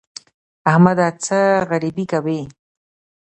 احمده! 0.71 1.07
څه 1.23 1.39
غريبي 1.69 2.05
کوې؟ 2.11 2.39